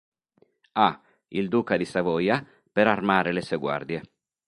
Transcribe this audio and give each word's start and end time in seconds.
A. 0.77 0.99
il 1.27 1.47
duca 1.47 1.77
di 1.77 1.85
Savoia 1.85 2.43
per 2.71 2.87
armare 2.87 3.31
le 3.31 3.43
sue 3.43 3.57
guardie. 3.57 4.01